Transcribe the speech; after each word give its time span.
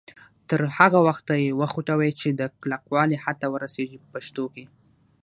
تر 0.49 0.61
هغه 0.77 0.99
وخته 1.07 1.33
یې 1.43 1.51
وخوټوئ 1.61 2.11
چې 2.21 2.29
د 2.39 2.41
کلکوالي 2.61 3.17
حد 3.23 3.35
ته 3.41 3.47
ورسیږي 3.53 3.97
په 4.01 4.07
پښتو 4.13 4.43
کې. 4.53 4.65